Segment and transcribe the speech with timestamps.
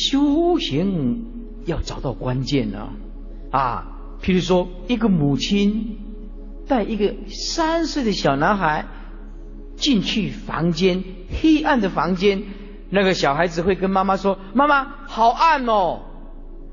[0.00, 1.24] 修行
[1.66, 2.88] 要找到关键呢，
[3.50, 3.86] 啊，
[4.22, 5.98] 譬如说一个母亲
[6.66, 8.86] 带一个三岁的小男孩
[9.76, 11.04] 进去房间，
[11.42, 12.42] 黑暗的房间，
[12.88, 16.00] 那个小孩子会跟妈妈说：“妈妈，好暗哦。”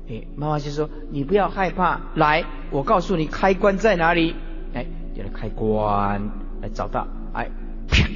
[0.08, 4.34] 哎，妈妈就说：“你不要害怕，来，我告诉你开关在哪里。”
[4.72, 6.22] 哎，有了开关，
[6.62, 7.50] 来找到，哎，
[7.88, 8.08] 啪，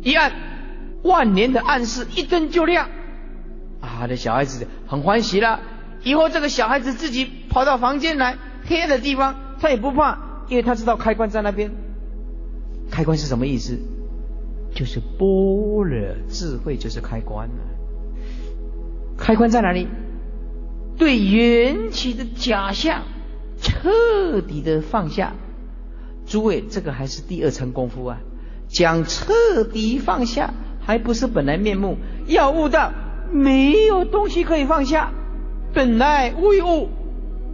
[0.00, 0.30] 一按，
[1.02, 2.88] 万年的暗示，一灯就亮。
[3.84, 5.60] 啊，这小孩子很欢喜了。
[6.02, 11.70] 以后这个小孩子自己跑到房间来，黑暗的地方他也不怕，因为他知道开关在那边。
[12.90, 13.78] 开关是什么意思？
[14.74, 17.54] 就是般若智慧，就是开关了。
[19.16, 19.86] 开关在哪里？
[20.98, 23.02] 对缘起的假象
[23.60, 25.32] 彻底的放下，
[26.26, 28.18] 诸位，这个还是第二层功夫啊。
[28.68, 31.96] 讲彻底放下，还不是本来面目。
[32.26, 32.92] 要悟到
[33.30, 35.12] 没有东西可以放下，
[35.72, 36.88] 本来无一物，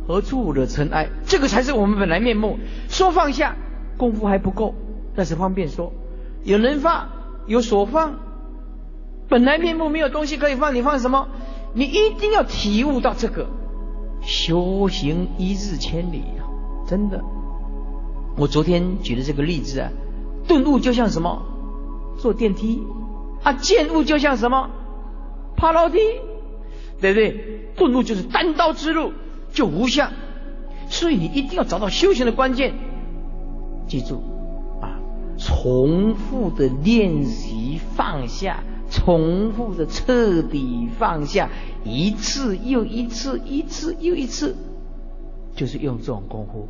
[0.06, 1.08] 何处惹尘埃？
[1.26, 2.58] 这个才是我们本来面目。
[2.88, 3.56] 说放下，
[3.96, 4.74] 功夫还不够，
[5.14, 5.92] 但是方便说。
[6.42, 7.08] 有人放，
[7.46, 8.14] 有所放，
[9.28, 11.28] 本来面目没有东西可以放，你放什么？
[11.72, 13.46] 你一定要体悟到这个，
[14.22, 16.42] 修行一日千里啊！
[16.86, 17.22] 真的，
[18.36, 19.90] 我昨天举的这个例子啊，
[20.48, 21.42] 顿悟就像什么？
[22.18, 22.82] 坐电梯
[23.42, 24.70] 啊，见悟就像什么？
[25.60, 25.98] 爬楼梯，
[27.02, 27.68] 对不对？
[27.76, 29.12] 顿悟就是单刀之路，
[29.52, 30.10] 就无相。
[30.88, 32.72] 所以你一定要找到修行的关键，
[33.86, 34.22] 记住
[34.80, 34.98] 啊，
[35.38, 38.62] 重复的练习放下。
[38.90, 41.48] 重复的彻底放下，
[41.84, 44.56] 一次又一次，一次又一次，
[45.54, 46.66] 就是用这种功夫。